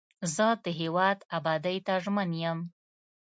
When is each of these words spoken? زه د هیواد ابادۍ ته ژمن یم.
زه 0.35 0.47
د 0.63 0.65
هیواد 0.79 1.17
ابادۍ 1.37 1.77
ته 1.85 1.93
ژمن 2.03 2.29
یم. 2.43 2.59